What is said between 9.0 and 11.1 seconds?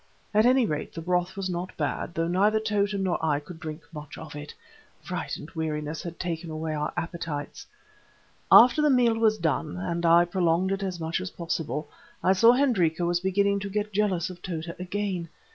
was done—and I prolonged it as